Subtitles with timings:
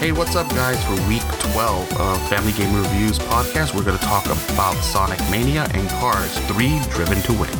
[0.00, 0.82] Hey, what's up, guys?
[0.86, 1.20] For week
[1.52, 6.38] 12 of Family Game Reviews podcast, we're going to talk about Sonic Mania and Cars
[6.48, 7.50] 3 Driven to Win.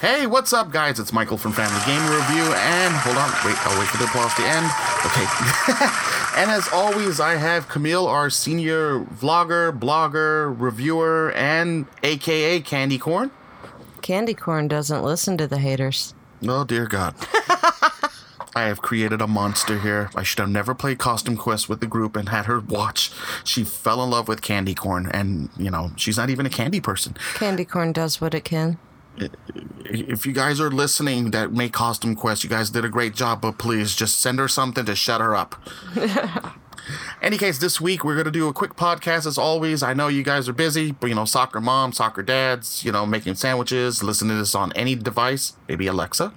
[0.00, 0.98] Hey, what's up, guys?
[0.98, 4.34] It's Michael from Family Game Review, and hold on, wait, I'll wait for the applause
[4.34, 4.66] to end.
[5.06, 6.42] Okay.
[6.42, 13.30] and as always, I have Camille, our senior vlogger, blogger, reviewer, and AKA Candy Corn.
[14.02, 16.14] Candy corn doesn't listen to the haters.
[16.48, 17.14] Oh, dear God.
[18.56, 20.08] I have created a monster here.
[20.16, 23.12] I should have never played Costume Quest with the group and had her watch.
[23.44, 26.80] She fell in love with candy corn, and, you know, she's not even a candy
[26.80, 27.14] person.
[27.34, 28.78] Candy corn does what it can.
[29.84, 33.42] If you guys are listening that make Costume Quest, you guys did a great job,
[33.42, 35.56] but please just send her something to shut her up.
[37.20, 39.82] Any case, this week we're going to do a quick podcast as always.
[39.82, 43.06] I know you guys are busy, but you know, soccer moms, soccer dads, you know,
[43.06, 46.32] making sandwiches, listening to this on any device, maybe Alexa.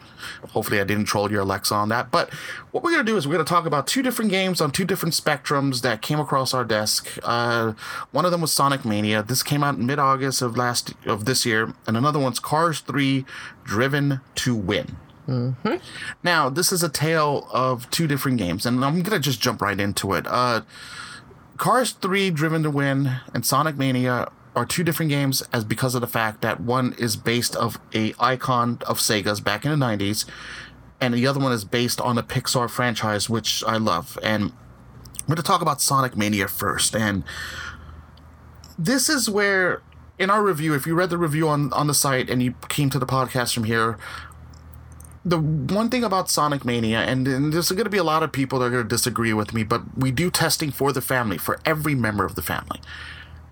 [0.50, 2.12] Hopefully, I didn't troll your Alexa on that.
[2.12, 2.34] But
[2.72, 4.72] what we're going to do is we're going to talk about two different games on
[4.72, 7.18] two different spectrums that came across our desk.
[7.24, 7.74] Uh,
[8.12, 9.24] one of them was Sonic Mania.
[9.24, 12.80] This came out in mid August of last of this year, and another one's Cars
[12.82, 13.26] 3
[13.64, 14.98] Driven to Win.
[15.30, 15.76] Mm-hmm.
[16.24, 19.80] Now, this is a tale of two different games, and I'm gonna just jump right
[19.80, 20.26] into it.
[20.28, 20.62] Uh,
[21.58, 26.02] Cars 3 Driven to Win and Sonic Mania are two different games as because of
[26.02, 30.26] the fact that one is based of a icon of Sega's back in the 90s,
[31.00, 34.18] and the other one is based on a Pixar franchise, which I love.
[34.24, 37.24] And I'm going to talk about Sonic Mania first, and
[38.78, 39.82] this is where
[40.18, 42.90] in our review, if you read the review on, on the site and you came
[42.90, 43.98] to the podcast from here,
[45.26, 48.32] the one thing about Sonic Mania, and, and there's going to be a lot of
[48.32, 51.38] people that are going to disagree with me, but we do testing for the family,
[51.38, 52.80] for every member of the family.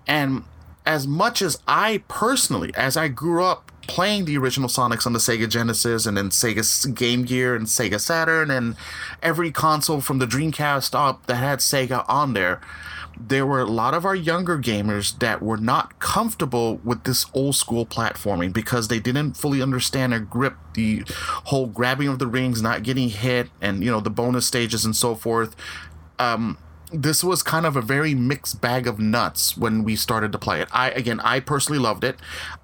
[0.06, 0.44] And
[0.86, 5.18] as much as I personally, as I grew up playing the original Sonics on the
[5.18, 8.76] Sega Genesis and then Sega Game Gear and Sega Saturn and
[9.22, 12.60] every console from the Dreamcast up that had Sega on there,
[13.20, 17.56] there were a lot of our younger gamers that were not comfortable with this old
[17.56, 21.02] school platforming because they didn't fully understand or grip the
[21.44, 24.94] whole grabbing of the rings, not getting hit, and you know the bonus stages and
[24.94, 25.56] so forth.
[26.18, 26.58] Um,
[26.92, 30.60] this was kind of a very mixed bag of nuts when we started to play
[30.60, 30.68] it.
[30.72, 32.16] I again, I personally loved it.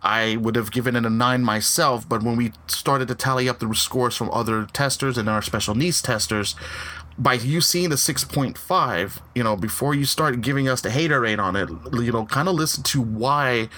[0.02, 3.58] I would have given it a nine myself, but when we started to tally up
[3.58, 6.54] the scores from other testers and our special needs testers,
[7.18, 11.38] by you seeing the 6.5, you know, before you start giving us the hater rate
[11.38, 13.68] on it, you know, kind of listen to why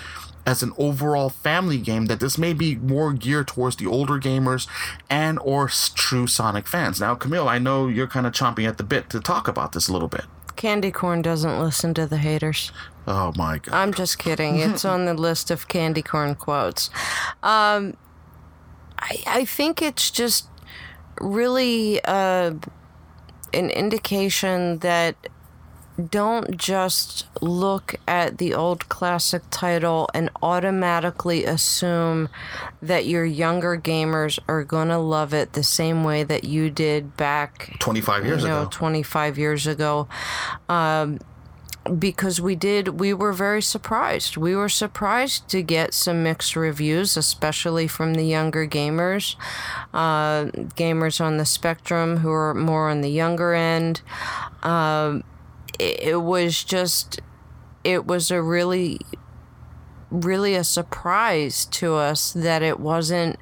[0.46, 4.68] as an overall family game that this may be more geared towards the older gamers
[5.10, 7.00] and or true Sonic fans.
[7.00, 9.88] Now, Camille, I know you're kind of chomping at the bit to talk about this
[9.88, 10.24] a little bit.
[10.54, 12.72] Candy corn doesn't listen to the haters.
[13.06, 13.74] Oh my god.
[13.74, 14.60] I'm just kidding.
[14.60, 16.90] It's on the list of candy corn quotes.
[17.42, 17.96] Um,
[18.98, 20.46] I, I think it's just
[21.20, 22.54] really uh,
[23.52, 25.16] an indication that
[26.10, 32.28] don't just look at the old classic title and automatically assume
[32.82, 37.16] that your younger gamers are going to love it the same way that you did
[37.16, 38.70] back 25 years you know, ago.
[38.70, 40.06] 25 years ago.
[40.68, 41.18] Um,
[41.98, 44.36] because we did, we were very surprised.
[44.36, 49.36] We were surprised to get some mixed reviews, especially from the younger gamers,
[49.94, 50.46] uh,
[50.76, 54.02] gamers on the spectrum who are more on the younger end.
[54.62, 55.24] Um,
[55.78, 57.20] it, it was just,
[57.84, 59.00] it was a really,
[60.10, 63.38] really a surprise to us that it wasn't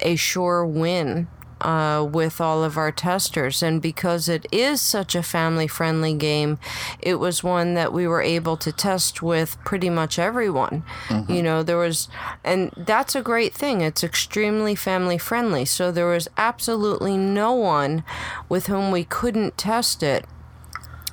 [0.00, 1.28] a sure win
[1.60, 3.62] uh, with all of our testers.
[3.62, 6.58] And because it is such a family friendly game,
[7.00, 10.84] it was one that we were able to test with pretty much everyone.
[11.08, 11.32] Mm-hmm.
[11.32, 12.08] You know, there was,
[12.44, 13.80] and that's a great thing.
[13.80, 15.64] It's extremely family friendly.
[15.64, 18.04] So there was absolutely no one
[18.48, 20.24] with whom we couldn't test it.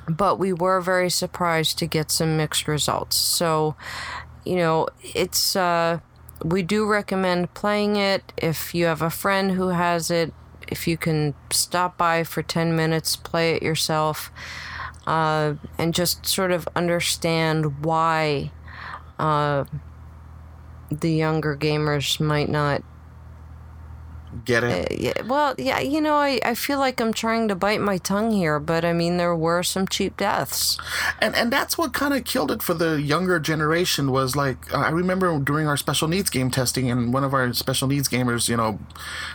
[0.08, 3.14] But we were very surprised to get some mixed results.
[3.14, 3.76] So,
[4.42, 6.00] you know, it's, uh,
[6.44, 8.32] we do recommend playing it.
[8.36, 10.32] If you have a friend who has it
[10.70, 14.30] if you can stop by for 10 minutes play it yourself
[15.06, 18.50] uh, and just sort of understand why
[19.18, 19.64] uh,
[20.90, 22.82] the younger gamers might not
[24.44, 24.92] Get it?
[24.92, 27.98] uh, yeah, well, yeah, you know, I, I feel like I'm trying to bite my
[27.98, 30.78] tongue here, but I mean, there were some cheap deaths.
[31.20, 34.90] and and that's what kind of killed it for the younger generation was like i
[34.90, 38.56] remember during our special needs game testing and one of our special needs gamers you
[38.56, 38.78] know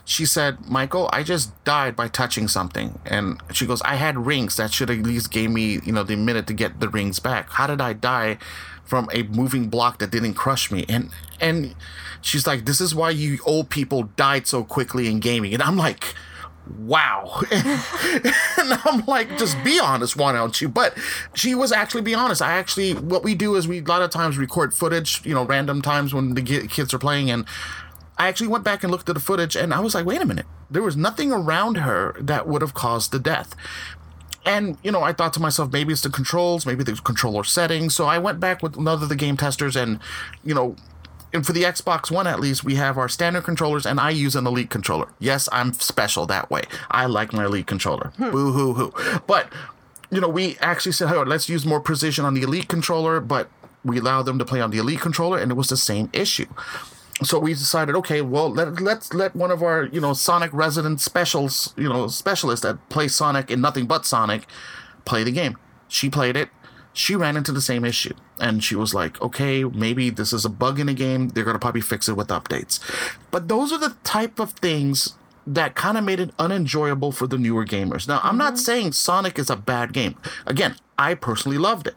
[0.05, 4.55] she said michael i just died by touching something and she goes i had rings
[4.57, 7.49] that should at least gave me you know the minute to get the rings back
[7.51, 8.37] how did i die
[8.83, 11.09] from a moving block that didn't crush me and
[11.39, 11.75] and
[12.21, 15.77] she's like this is why you old people died so quickly in gaming and i'm
[15.77, 16.15] like
[16.79, 17.41] wow.
[17.51, 20.69] and I'm like, just be honest, why don't you?
[20.69, 20.97] But
[21.33, 22.41] she was actually be honest.
[22.41, 25.45] I actually, what we do is we a lot of times record footage, you know,
[25.45, 27.29] random times when the kids are playing.
[27.29, 27.45] And
[28.17, 30.25] I actually went back and looked at the footage and I was like, wait a
[30.25, 30.45] minute.
[30.69, 33.55] There was nothing around her that would have caused the death.
[34.45, 37.95] And, you know, I thought to myself, maybe it's the controls, maybe the controller settings.
[37.95, 39.99] So I went back with another of the game testers and,
[40.43, 40.75] you know,
[41.33, 44.35] and for the Xbox One at least, we have our standard controllers, and I use
[44.35, 45.09] an Elite controller.
[45.17, 46.61] Yes, I'm special that way.
[46.91, 48.11] I like my Elite controller.
[48.17, 48.29] Hmm.
[48.29, 49.21] Boo hoo hoo.
[49.25, 49.51] But
[50.11, 53.49] you know, we actually said, hey, let's use more precision on the Elite controller, but
[53.83, 56.45] we allowed them to play on the Elite controller, and it was the same issue.
[57.21, 60.99] So we decided, okay, well, let, let's let one of our, you know, Sonic resident
[60.99, 64.47] specials, you know, specialists that play Sonic and nothing but Sonic,
[65.05, 65.57] play the game.
[65.87, 66.49] She played it.
[66.91, 68.13] She ran into the same issue.
[68.39, 71.29] And she was like okay maybe this is a bug in the game.
[71.29, 72.79] They're going to probably fix it with updates.
[73.31, 75.15] But those are the type of things
[75.45, 78.07] that kind of made it unenjoyable for the newer gamers.
[78.07, 78.61] Now i'm not mm-hmm.
[78.61, 80.15] saying sonic is a bad game.
[80.45, 81.95] Again i personally loved it.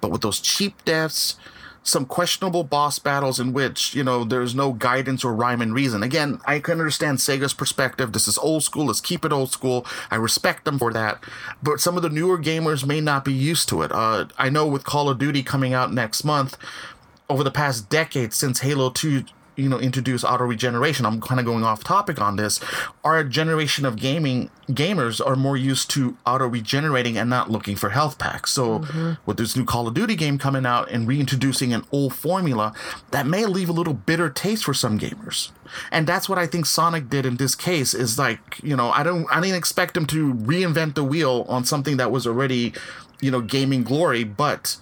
[0.00, 1.36] But with those cheap deaths
[1.86, 6.02] some questionable boss battles in which, you know, there's no guidance or rhyme and reason.
[6.02, 8.12] Again, I can understand Sega's perspective.
[8.12, 8.86] This is old school.
[8.86, 9.86] Let's keep it old school.
[10.10, 11.22] I respect them for that.
[11.62, 13.92] But some of the newer gamers may not be used to it.
[13.92, 16.58] Uh, I know with Call of Duty coming out next month,
[17.28, 19.24] over the past decade since Halo 2
[19.56, 22.60] you know introduce auto regeneration i'm kind of going off topic on this.
[23.04, 27.90] Our generation of gaming gamers are more used to auto regenerating and not looking for
[27.90, 28.52] health packs.
[28.52, 29.12] So mm-hmm.
[29.24, 32.74] with this new call of duty game coming out and reintroducing an old formula
[33.10, 35.50] that may leave a little bitter taste for some gamers.
[35.90, 39.02] And that's what i think sonic did in this case is like you know i
[39.02, 42.72] don't i didn't expect him to reinvent the wheel on something that was already
[43.20, 44.76] you know gaming glory but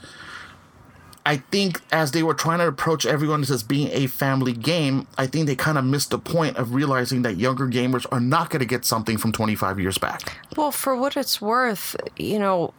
[1.26, 5.26] I think as they were trying to approach everyone as being a family game, I
[5.26, 8.60] think they kind of missed the point of realizing that younger gamers are not going
[8.60, 10.36] to get something from 25 years back.
[10.56, 12.74] Well, for what it's worth, you know,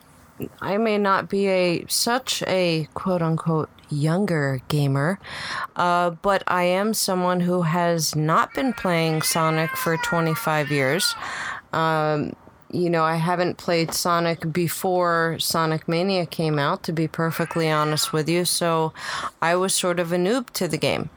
[0.61, 5.19] I may not be a such a quote unquote younger gamer,
[5.75, 11.15] uh, but I am someone who has not been playing Sonic for 25 years.
[11.73, 12.33] Um,
[12.75, 18.13] you know, I haven't played Sonic before Sonic Mania came out, to be perfectly honest
[18.13, 18.93] with you, so
[19.41, 21.09] I was sort of a noob to the game.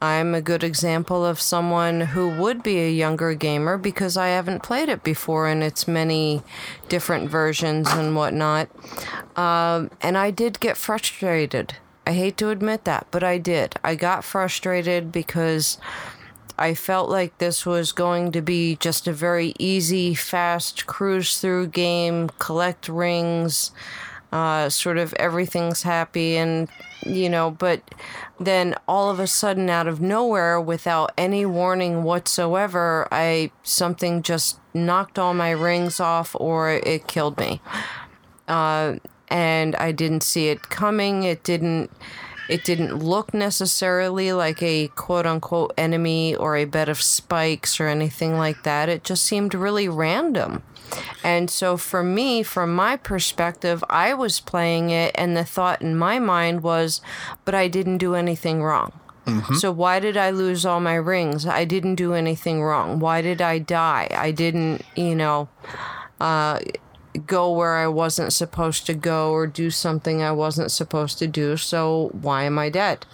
[0.00, 4.62] I'm a good example of someone who would be a younger gamer because I haven't
[4.62, 6.42] played it before in its many
[6.88, 8.68] different versions and whatnot.
[9.34, 11.76] Um, and I did get frustrated.
[12.06, 13.76] I hate to admit that, but I did.
[13.82, 15.78] I got frustrated because
[16.56, 21.68] I felt like this was going to be just a very easy, fast cruise through
[21.68, 23.72] game, collect rings,
[24.32, 26.68] uh, sort of everything's happy, and
[27.04, 27.82] you know, but
[28.40, 34.58] then all of a sudden, out of nowhere, without any warning whatsoever, I something just
[34.72, 37.60] knocked all my rings off, or it killed me.
[38.48, 38.96] Uh,
[39.28, 41.24] and I didn't see it coming.
[41.24, 41.90] It didn't
[42.48, 47.88] it didn't look necessarily like a quote unquote enemy or a bed of spikes or
[47.88, 48.88] anything like that.
[48.88, 50.62] It just seemed really random.
[51.22, 55.96] And so, for me, from my perspective, I was playing it, and the thought in
[55.96, 57.00] my mind was,
[57.44, 58.92] but I didn't do anything wrong.
[59.26, 59.54] Mm-hmm.
[59.54, 61.46] So, why did I lose all my rings?
[61.46, 63.00] I didn't do anything wrong.
[63.00, 64.08] Why did I die?
[64.14, 65.48] I didn't, you know.
[66.20, 66.60] Uh,
[67.26, 71.56] go where I wasn't supposed to go or do something I wasn't supposed to do.
[71.56, 73.06] So why am I dead?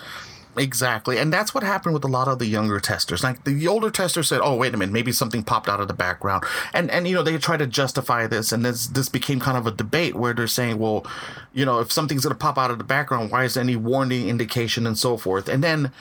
[0.57, 1.17] Exactly.
[1.17, 3.23] And that's what happened with a lot of the younger testers.
[3.23, 5.95] Like the older testers said, "Oh, wait a minute, maybe something popped out of the
[5.95, 9.57] background." And and you know, they try to justify this and this this became kind
[9.57, 11.07] of a debate where they're saying, "Well,
[11.53, 13.77] you know, if something's going to pop out of the background, why is there any
[13.77, 15.93] warning indication and so forth?" And then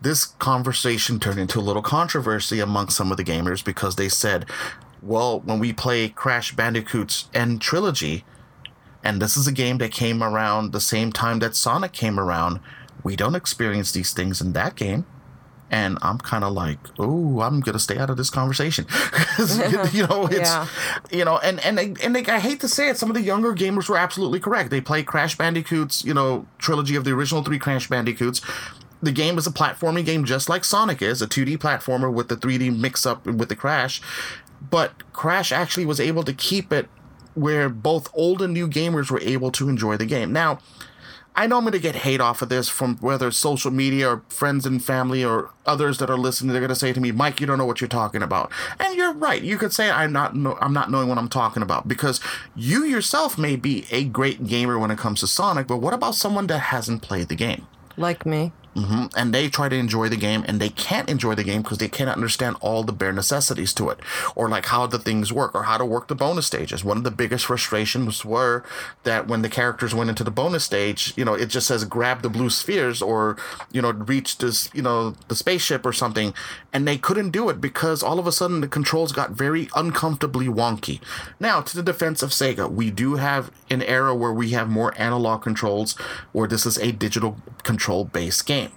[0.00, 4.46] this conversation turned into a little controversy among some of the gamers because they said,
[5.02, 8.24] well, when we play Crash Bandicoot's N Trilogy,
[9.02, 12.60] and this is a game that came around the same time that Sonic came around,
[13.02, 15.06] we don't experience these things in that game.
[15.70, 18.86] And I'm kind of like, oh, I'm gonna stay out of this conversation,
[19.92, 20.66] you know, it's, yeah.
[21.10, 23.54] you know, and and and like, I hate to say it, some of the younger
[23.54, 24.70] gamers were absolutely correct.
[24.70, 28.40] They play Crash Bandicoot's, you know, trilogy of the original three Crash Bandicoots,
[29.02, 32.36] the game is a platforming game just like Sonic is, a 2D platformer with the
[32.36, 34.00] 3D mix up with the Crash
[34.60, 36.88] but Crash actually was able to keep it
[37.34, 40.32] where both old and new gamers were able to enjoy the game.
[40.32, 40.58] Now,
[41.36, 44.22] I know I'm going to get hate off of this from whether social media or
[44.28, 46.50] friends and family or others that are listening.
[46.50, 48.50] They're going to say to me, "Mike, you don't know what you're talking about,"
[48.80, 49.40] and you're right.
[49.40, 50.32] You could say I'm not.
[50.60, 52.20] I'm not knowing what I'm talking about because
[52.56, 56.16] you yourself may be a great gamer when it comes to Sonic, but what about
[56.16, 57.68] someone that hasn't played the game?
[57.96, 58.50] Like me.
[58.84, 61.78] Hmm And they try to enjoy the game and they can't enjoy the game because
[61.78, 63.98] they cannot understand all the bare necessities to it
[64.36, 66.84] or like how the things work or how to work the bonus stages.
[66.84, 68.64] One of the biggest frustrations were
[69.04, 72.22] that when the characters went into the bonus stage, you know, it just says grab
[72.22, 73.36] the blue spheres or,
[73.72, 76.34] you know, reach this, you know, the spaceship or something.
[76.72, 80.46] And they couldn't do it because all of a sudden the controls got very uncomfortably
[80.46, 81.00] wonky.
[81.40, 84.94] Now, to the defense of Sega, we do have an era where we have more
[85.00, 85.94] analog controls
[86.32, 88.67] where this is a digital control based game.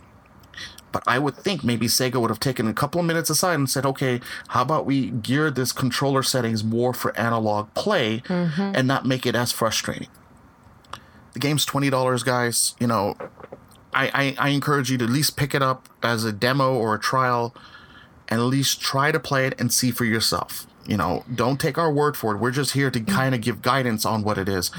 [0.91, 3.69] But I would think maybe Sega would have taken a couple of minutes aside and
[3.69, 4.19] said, okay,
[4.49, 8.73] how about we gear this controller settings more for analog play mm-hmm.
[8.75, 10.09] and not make it as frustrating?
[11.33, 12.75] The game's $20, guys.
[12.79, 13.15] You know,
[13.93, 16.95] I, I, I encourage you to at least pick it up as a demo or
[16.95, 17.55] a trial
[18.27, 20.67] and at least try to play it and see for yourself.
[20.85, 22.39] You know, don't take our word for it.
[22.39, 23.07] We're just here to mm.
[23.07, 24.71] kind of give guidance on what it is.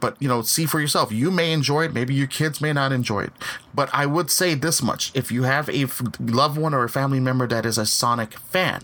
[0.00, 1.10] But, you know, see for yourself.
[1.12, 1.94] You may enjoy it.
[1.94, 3.32] Maybe your kids may not enjoy it.
[3.74, 6.88] But I would say this much if you have a f- loved one or a
[6.88, 8.82] family member that is a Sonic fan,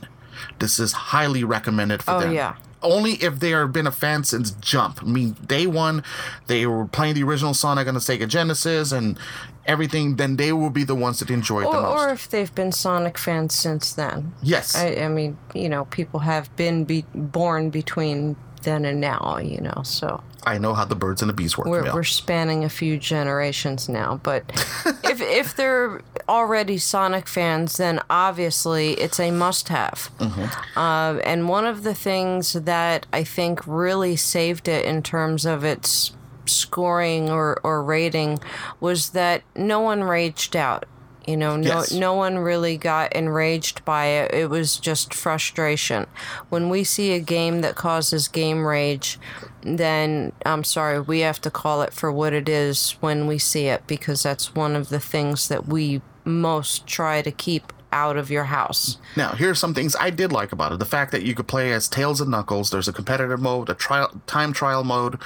[0.58, 2.32] this is highly recommended for Oh, them.
[2.32, 2.54] yeah.
[2.82, 5.02] Only if they have been a fan since Jump.
[5.02, 6.02] I mean, day one,
[6.48, 9.16] they were playing the original Sonic on the Sega Genesis and
[9.66, 12.00] everything, then they will be the ones that enjoy it Or, the most.
[12.00, 14.32] or if they've been Sonic fans since then.
[14.42, 14.74] yes.
[14.74, 19.60] I, I mean, you know, people have been be- born between then and now, you
[19.60, 21.68] know, so I know how the birds and the bees work.
[21.68, 24.20] we're, we're spanning a few generations now.
[24.22, 24.44] But
[25.04, 30.10] if, if they're already Sonic fans, then obviously it's a must have.
[30.76, 35.64] Uh, and one of the things that I think really saved it in terms of
[35.64, 36.12] its
[36.46, 38.38] scoring or, or rating
[38.80, 40.86] was that no one raged out.
[41.26, 41.92] You know, no Yes.
[41.92, 44.34] no one really got enraged by it.
[44.34, 46.06] It was just frustration.
[46.48, 49.18] When we see a game that causes game rage,
[49.62, 53.66] then I'm sorry, we have to call it for what it is when we see
[53.66, 58.30] it because that's one of the things that we most try to keep out of
[58.30, 58.96] your house.
[59.16, 60.78] Now, here are some things I did like about it.
[60.78, 62.70] The fact that you could play as Tails and Knuckles.
[62.70, 65.18] There's a competitive mode, a trial, time trial mode.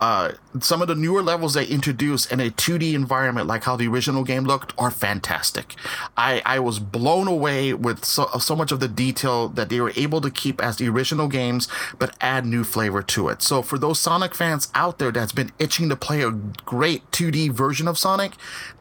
[0.00, 3.88] Uh, some of the newer levels they introduce in a 2D environment, like how the
[3.88, 5.74] original game looked, are fantastic.
[6.16, 9.92] I, I was blown away with so, so much of the detail that they were
[9.96, 13.42] able to keep as the original games, but add new flavor to it.
[13.42, 17.50] So, for those Sonic fans out there that's been itching to play a great 2D
[17.52, 18.32] version of Sonic,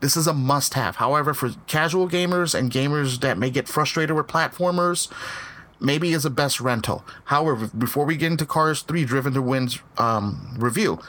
[0.01, 0.97] this is a must have.
[0.97, 5.09] However, for casual gamers and gamers that may get frustrated with platformers,
[5.79, 7.05] maybe is a best rental.
[7.25, 10.99] However, before we get into Cars 3 Driven to Win's um, review,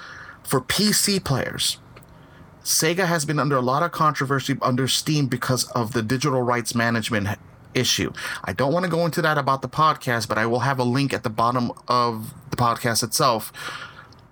[0.42, 1.78] for PC players,
[2.62, 6.74] Sega has been under a lot of controversy under Steam because of the digital rights
[6.74, 7.38] management
[7.74, 8.12] issue.
[8.44, 10.84] I don't want to go into that about the podcast, but I will have a
[10.84, 13.52] link at the bottom of the podcast itself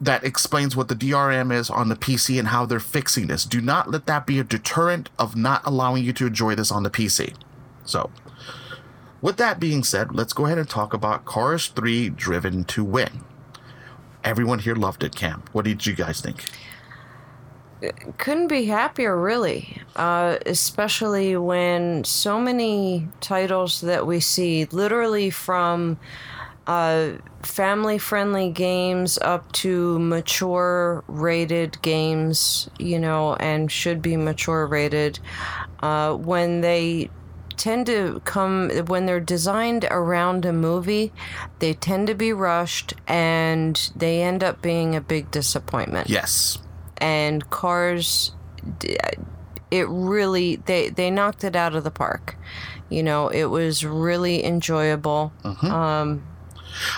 [0.00, 3.44] that explains what the DRM is on the PC and how they're fixing this.
[3.44, 6.82] Do not let that be a deterrent of not allowing you to enjoy this on
[6.82, 7.34] the PC.
[7.84, 8.10] So,
[9.24, 13.24] with that being said, let's go ahead and talk about Cars 3 Driven to Win.
[14.22, 15.42] Everyone here loved it, Cam.
[15.52, 16.44] What did you guys think?
[18.18, 25.98] couldn't be happier really uh, especially when so many titles that we see literally from
[26.66, 27.10] uh,
[27.42, 35.18] family friendly games up to mature rated games you know and should be mature rated
[35.82, 37.10] uh, when they
[37.56, 41.12] tend to come when they're designed around a movie
[41.60, 46.08] they tend to be rushed and they end up being a big disappointment.
[46.10, 46.58] Yes.
[46.98, 48.32] and cars
[49.70, 52.36] it really they they knocked it out of the park.
[52.88, 55.32] You know it was really enjoyable.
[55.44, 56.22] Um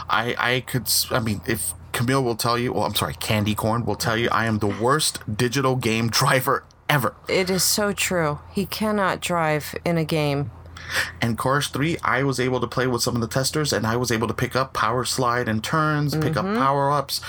[0.08, 3.84] I I could I mean if Camille will tell you, well I'm sorry, Candy Corn
[3.86, 7.14] will tell you I am the worst digital game driver ever.
[7.28, 10.50] it is so true he cannot drive in a game
[11.21, 13.97] And Cars 3, I was able to play with some of the testers and I
[13.97, 16.59] was able to pick up power slide and turns, pick up mm-hmm.
[16.59, 17.21] power ups.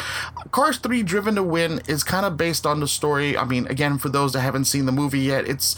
[0.52, 3.38] Cars 3 Driven to Win is kind of based on the story.
[3.38, 5.76] I mean, again, for those that haven't seen the movie yet, it's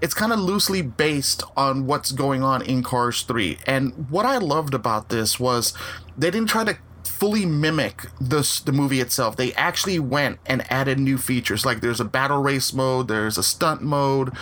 [0.00, 3.58] it's kind of loosely based on what's going on in Cars 3.
[3.66, 5.74] And what I loved about this was
[6.16, 6.78] they didn't try to
[7.20, 9.36] fully mimic this the movie itself.
[9.36, 11.66] They actually went and added new features.
[11.66, 14.32] Like there's a battle race mode, there's a stunt mode,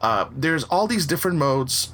[0.00, 1.92] uh, there's all these different modes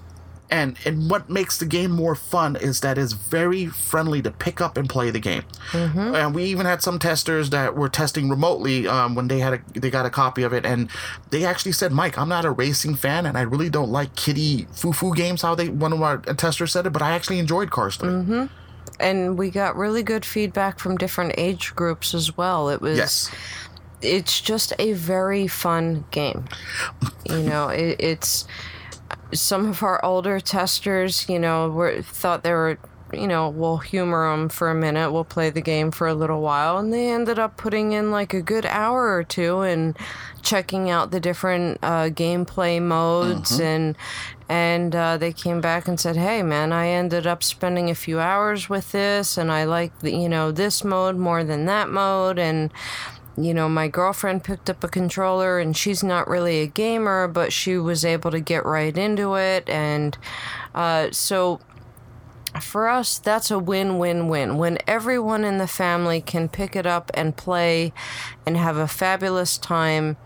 [0.51, 4.61] and and what makes the game more fun is that it's very friendly to pick
[4.61, 5.43] up and play the game.
[6.15, 9.61] And we even had some testers that were testing remotely um, when they had a
[9.79, 10.89] they got a copy of it, and
[11.31, 14.67] they actually said, "Mike, I'm not a racing fan, and I really don't like kiddie
[14.73, 17.71] foo foo games." How they one of our testers said it, but I actually enjoyed
[17.71, 18.49] Cars 3.
[18.99, 23.31] And we got really good feedback from different age groups as well it was Yes,
[24.03, 26.45] it's just a very fun game.
[27.29, 28.47] You know, it, it's
[29.33, 32.79] some of our older testers, you know, were thought they were,
[33.13, 36.41] you know, we'll humor them for a minute, we'll play the game for a little
[36.41, 39.97] while, and they ended up putting in like a good hour or two and
[40.43, 43.97] checking out the different uh, gameplay modes and
[44.49, 48.19] and uh, they came back and said, "Hey, man, I ended up spending a few
[48.19, 52.39] hours with this, and I like the, you know this mode more than that mode,
[52.39, 52.73] and."
[53.41, 57.53] you know, my girlfriend picked up a controller and she's not really a gamer, but
[57.53, 59.69] she was able to get right into it.
[59.69, 60.19] And
[60.75, 61.61] uh, so
[62.63, 64.57] for us, that's a win win win.
[64.57, 67.93] When everyone in the family can pick it up and play
[68.47, 70.17] and have a fabulous time,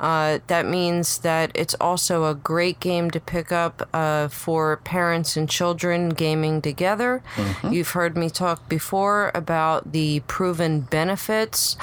[0.00, 5.36] uh, that means that it's also a great game to pick up uh, for parents
[5.36, 7.22] and children gaming together.
[7.70, 11.76] You've heard me talk before about the proven benefits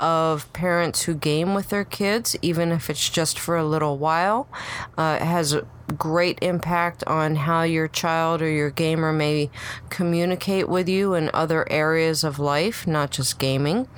[0.00, 4.48] of parents who game with their kids, even if it's just for a little while.
[4.96, 5.56] Uh, it has
[5.96, 9.50] great impact on how your child or your gamer may
[9.88, 13.88] communicate with you in other areas of life, not just gaming.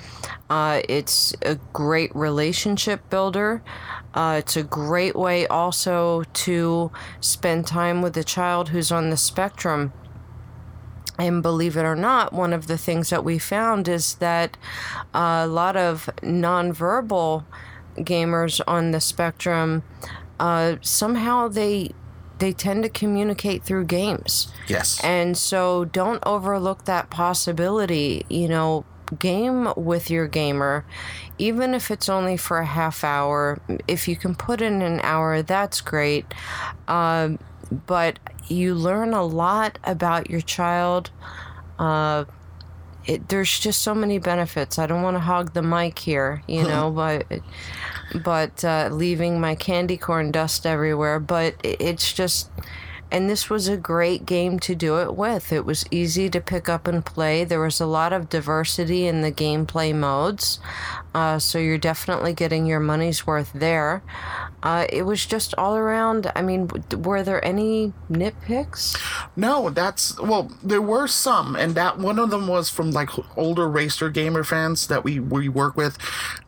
[0.49, 3.63] Uh, it's a great relationship builder.
[4.15, 9.17] Uh, it's a great way also to spend time with a child who's on the
[9.17, 9.93] spectrum.
[11.19, 14.57] And believe it or not, one of the things that we found is that
[15.13, 17.45] a lot of nonverbal
[17.99, 19.83] gamers on the spectrum
[20.41, 21.93] uh, somehow they
[22.39, 24.51] they tend to communicate through games.
[24.67, 24.99] Yes.
[25.05, 28.25] And so don't overlook that possibility.
[28.31, 28.85] You know,
[29.19, 30.87] game with your gamer,
[31.39, 33.61] even if it's only for a half hour.
[33.87, 36.25] If you can put in an hour, that's great.
[36.89, 37.39] Um,
[37.87, 38.19] but
[38.49, 41.11] you learn a lot about your child.
[41.79, 42.25] Uh,
[43.07, 44.79] it, there's just so many benefits.
[44.79, 47.27] I don't want to hog the mic here, you know, but
[48.15, 51.21] but uh, leaving my candy corn dust everywhere.
[51.21, 52.51] But it's just,
[53.11, 55.53] and this was a great game to do it with.
[55.53, 57.45] It was easy to pick up and play.
[57.45, 60.59] There was a lot of diversity in the gameplay modes,
[61.15, 64.03] uh, so you're definitely getting your money's worth there.
[64.63, 66.31] Uh, it was just all around.
[66.37, 69.01] I mean, were there any nitpicks?
[69.35, 70.53] No, that's well.
[70.63, 74.87] There were some, and that one of them was from like older racer gamer fans
[74.89, 75.97] that we we work with.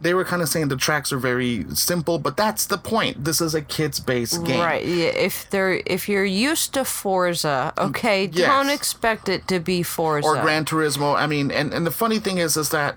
[0.00, 3.24] They were kind of saying the tracks are very simple, but that's the point.
[3.24, 4.60] This is a kids based game.
[4.60, 4.84] Right.
[4.84, 8.46] Yeah, if they're if you're used to Forza, okay, yes.
[8.46, 10.28] don't expect it to be Forza.
[10.28, 11.16] Or Gran Turismo.
[11.16, 12.96] I mean, and and the funny thing is, is that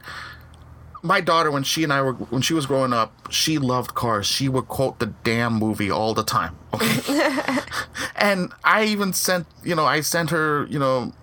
[1.05, 4.25] my daughter, when she and I were when she was growing up, she loved cars.
[4.25, 6.55] She would quote the damn movie all the time.
[6.73, 7.59] Okay.
[8.15, 11.13] and I even sent, you know, I sent her, you know,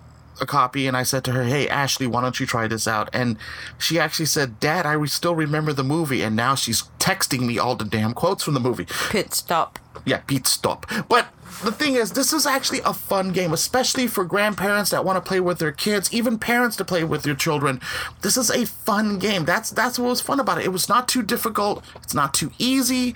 [0.41, 3.09] a copy and I said to her, "Hey Ashley, why don't you try this out?"
[3.13, 3.37] And
[3.77, 7.75] she actually said, "Dad, I still remember the movie." And now she's texting me all
[7.75, 8.87] the damn quotes from the movie.
[9.09, 9.79] Pit stop.
[10.05, 10.85] Yeah, Pete, stop.
[11.07, 11.27] But
[11.63, 15.27] the thing is, this is actually a fun game, especially for grandparents that want to
[15.27, 17.79] play with their kids, even parents to play with their children.
[18.21, 19.45] This is a fun game.
[19.45, 20.65] That's that's what was fun about it.
[20.65, 21.83] It was not too difficult.
[22.01, 23.15] It's not too easy.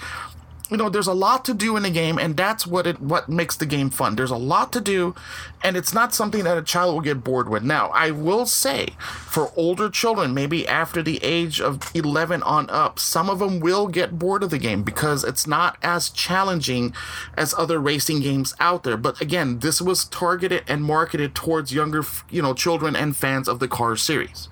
[0.69, 3.29] You know, there's a lot to do in a game, and that's what it what
[3.29, 4.15] makes the game fun.
[4.15, 5.15] There's a lot to do,
[5.63, 7.63] and it's not something that a child will get bored with.
[7.63, 12.99] Now, I will say, for older children, maybe after the age of 11 on up,
[12.99, 16.93] some of them will get bored of the game because it's not as challenging
[17.37, 18.97] as other racing games out there.
[18.97, 23.59] But again, this was targeted and marketed towards younger, you know, children and fans of
[23.59, 24.49] the car series.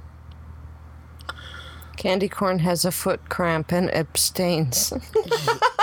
[1.97, 4.93] Candy corn has a foot cramp and abstains.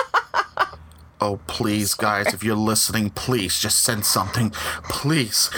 [1.22, 4.50] Oh, please, guys, if you're listening, please just send something,
[4.90, 5.50] please.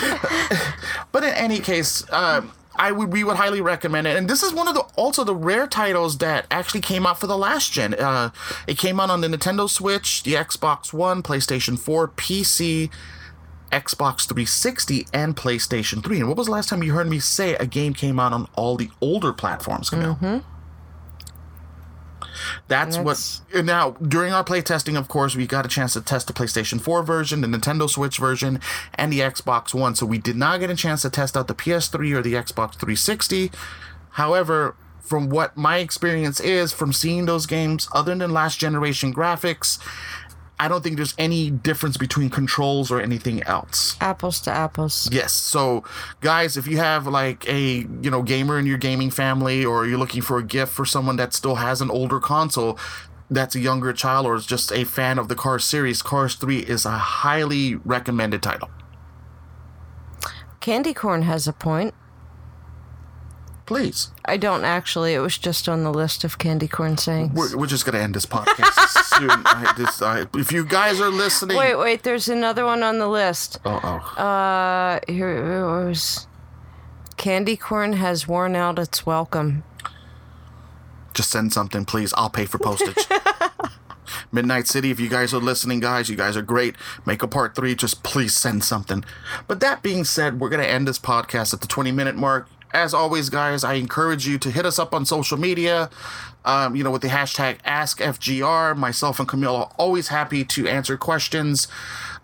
[1.11, 4.14] but in any case, um, I would we would highly recommend it.
[4.14, 7.27] And this is one of the also the rare titles that actually came out for
[7.27, 7.94] the last gen.
[7.94, 8.29] Uh,
[8.66, 12.90] it came out on the Nintendo Switch, the Xbox One, PlayStation 4, PC.
[13.72, 16.20] Xbox 360 and PlayStation 3.
[16.20, 18.46] And what was the last time you heard me say a game came out on
[18.55, 19.90] all the older platforms?
[19.90, 20.44] Camille?
[22.68, 23.64] That's, That's- what.
[23.64, 27.02] Now, during our playtesting, of course, we got a chance to test the PlayStation 4
[27.02, 28.61] version, the Nintendo Switch version,
[28.94, 29.94] and the Xbox One.
[29.94, 32.72] So we did not get a chance to test out the PS3 or the Xbox
[32.74, 33.50] 360.
[34.11, 39.78] However, from what my experience is from seeing those games, other than last generation graphics,
[40.59, 43.97] I don't think there's any difference between controls or anything else.
[44.01, 45.09] apples to apples.
[45.11, 45.33] Yes.
[45.33, 45.83] So,
[46.21, 49.99] guys, if you have like a you know gamer in your gaming family, or you're
[49.99, 52.79] looking for a gift for someone that still has an older console,
[53.29, 56.61] that's a younger child, or is just a fan of the Cars series, Cars Three
[56.61, 58.71] is a highly recommended title.
[60.61, 61.95] Candy corn has a point.
[63.66, 64.11] Please.
[64.27, 65.14] I don't actually.
[65.14, 67.33] It was just on the list of candy corn sayings.
[67.33, 69.31] We're, we're just going to end this podcast soon.
[69.31, 71.57] I, this, I, if you guys are listening.
[71.57, 72.03] Wait, wait.
[72.03, 73.59] There's another one on the list.
[73.64, 74.22] Uh oh.
[74.22, 76.27] Uh, here it was.
[77.16, 79.64] Candy corn has worn out its welcome.
[81.14, 82.12] Just send something, please.
[82.16, 83.07] I'll pay for postage.
[84.33, 86.74] Midnight City, if you guys are listening, guys, you guys are great.
[87.07, 87.74] Make a part three.
[87.74, 89.05] Just please send something.
[89.46, 92.48] But that being said, we're going to end this podcast at the 20 minute mark.
[92.74, 95.90] As always, guys, I encourage you to hit us up on social media.
[96.44, 98.76] Um, you know, with the hashtag AskFGR.
[98.76, 101.68] Myself and Camille are always happy to answer questions.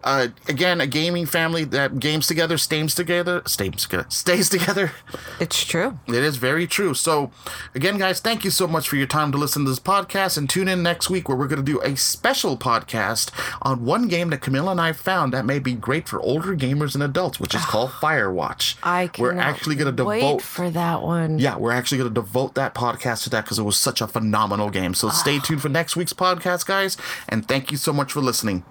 [0.02, 4.92] Uh, again, a gaming family that games together, stays together, stays together, stays together.
[5.38, 5.98] It's true.
[6.06, 6.94] It is very true.
[6.94, 7.30] So,
[7.74, 10.38] again, guys, thank you so much for your time to listen to this podcast.
[10.38, 13.30] And tune in next week where we're going to do a special podcast
[13.62, 16.94] on one game that Camilla and I found that may be great for older gamers
[16.94, 18.76] and adults, which is called Firewatch.
[18.82, 20.42] I We're actually going to wait devote.
[20.42, 21.38] for that one.
[21.38, 24.06] Yeah, we're actually going to devote that podcast to that because it was such a
[24.06, 24.94] phenomenal game.
[24.94, 26.96] So stay tuned for next week's podcast, guys.
[27.28, 28.64] And thank you so much for listening.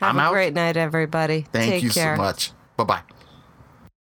[0.00, 0.32] Have I'm a out.
[0.32, 1.46] great night, everybody.
[1.52, 2.16] Thank Take you care.
[2.16, 2.52] so much.
[2.76, 3.15] Bye bye.